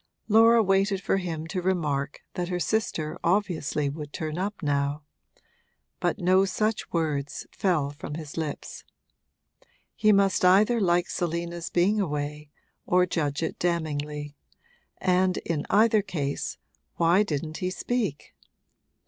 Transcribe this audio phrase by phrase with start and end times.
[0.27, 5.03] Laura waited for him to remark that her sister obviously would turn up now;
[5.99, 8.83] but no such words fell from his lips.
[9.95, 12.49] He must either like Selina's being away
[12.87, 14.35] or judge it damningly,
[14.97, 16.57] and in either case
[16.95, 18.33] why didn't he speak?